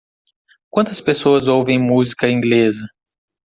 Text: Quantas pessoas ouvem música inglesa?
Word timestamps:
Quantas 0.71 0.99
pessoas 0.99 1.47
ouvem 1.47 1.77
música 1.79 2.27
inglesa? 2.27 2.87